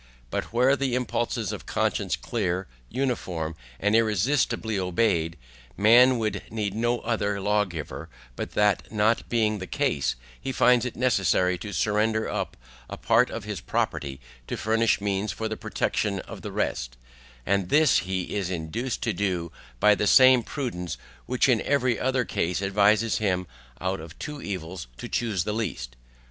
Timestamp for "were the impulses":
0.51-1.51